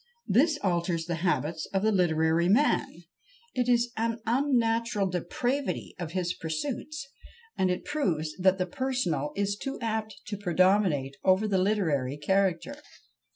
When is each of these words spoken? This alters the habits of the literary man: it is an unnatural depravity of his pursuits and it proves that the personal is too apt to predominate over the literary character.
This 0.27 0.57
alters 0.63 1.05
the 1.05 1.13
habits 1.21 1.67
of 1.75 1.83
the 1.83 1.91
literary 1.91 2.49
man: 2.49 3.03
it 3.53 3.69
is 3.69 3.91
an 3.95 4.19
unnatural 4.25 5.05
depravity 5.07 5.93
of 5.99 6.13
his 6.13 6.33
pursuits 6.33 7.07
and 7.55 7.69
it 7.69 7.85
proves 7.85 8.33
that 8.39 8.57
the 8.57 8.65
personal 8.65 9.31
is 9.35 9.55
too 9.55 9.77
apt 9.79 10.15
to 10.25 10.37
predominate 10.39 11.17
over 11.23 11.47
the 11.47 11.59
literary 11.59 12.17
character. 12.17 12.77